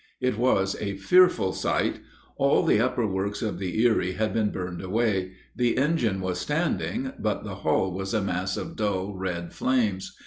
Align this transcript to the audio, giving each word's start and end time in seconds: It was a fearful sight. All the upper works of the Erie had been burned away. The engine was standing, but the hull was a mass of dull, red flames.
It 0.19 0.35
was 0.35 0.75
a 0.81 0.97
fearful 0.97 1.53
sight. 1.53 1.99
All 2.37 2.63
the 2.65 2.79
upper 2.81 3.05
works 3.05 3.43
of 3.43 3.59
the 3.59 3.83
Erie 3.83 4.13
had 4.13 4.33
been 4.33 4.49
burned 4.49 4.81
away. 4.81 5.33
The 5.55 5.77
engine 5.77 6.21
was 6.21 6.39
standing, 6.39 7.13
but 7.19 7.43
the 7.43 7.57
hull 7.57 7.91
was 7.91 8.11
a 8.15 8.21
mass 8.23 8.57
of 8.57 8.75
dull, 8.75 9.13
red 9.13 9.53
flames. 9.53 10.17